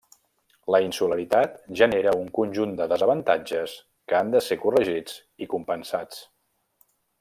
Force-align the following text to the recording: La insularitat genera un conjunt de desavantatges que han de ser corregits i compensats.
La 0.75 0.77
insularitat 0.85 1.59
genera 1.81 2.15
un 2.21 2.33
conjunt 2.39 2.75
de 2.81 2.89
desavantatges 2.95 3.77
que 4.11 4.21
han 4.23 4.35
de 4.37 4.45
ser 4.49 4.61
corregits 4.67 5.23
i 5.47 5.53
compensats. 5.57 6.29